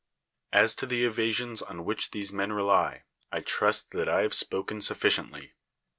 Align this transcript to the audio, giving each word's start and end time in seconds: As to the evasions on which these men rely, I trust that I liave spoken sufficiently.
As 0.51 0.73
to 0.77 0.87
the 0.87 1.05
evasions 1.05 1.61
on 1.61 1.85
which 1.85 2.09
these 2.09 2.33
men 2.33 2.51
rely, 2.51 3.03
I 3.31 3.41
trust 3.41 3.91
that 3.91 4.09
I 4.09 4.23
liave 4.25 4.33
spoken 4.33 4.81
sufficiently. 4.81 5.53